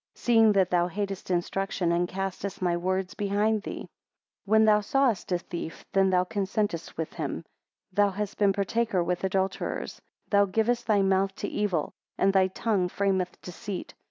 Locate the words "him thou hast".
7.13-8.39